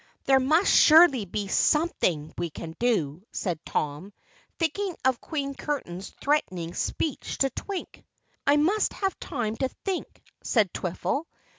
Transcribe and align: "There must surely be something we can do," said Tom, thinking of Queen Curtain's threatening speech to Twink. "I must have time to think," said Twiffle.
"There 0.25 0.39
must 0.39 0.73
surely 0.73 1.25
be 1.25 1.47
something 1.47 2.33
we 2.35 2.49
can 2.49 2.75
do," 2.79 3.21
said 3.31 3.63
Tom, 3.63 4.13
thinking 4.57 4.95
of 5.05 5.21
Queen 5.21 5.53
Curtain's 5.53 6.09
threatening 6.09 6.73
speech 6.73 7.37
to 7.37 7.51
Twink. 7.51 8.03
"I 8.47 8.57
must 8.57 8.93
have 8.93 9.19
time 9.19 9.57
to 9.57 9.69
think," 9.85 10.07
said 10.41 10.73
Twiffle. 10.73 11.25